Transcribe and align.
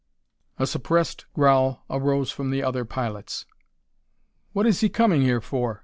A 0.57 0.65
suppressed 0.65 1.27
growl 1.35 1.85
arose 1.87 2.31
from 2.31 2.49
the 2.49 2.63
other 2.63 2.85
pilots. 2.85 3.45
"What 4.51 4.65
is 4.65 4.79
he 4.79 4.89
coming 4.89 5.21
here 5.21 5.41
for?" 5.41 5.79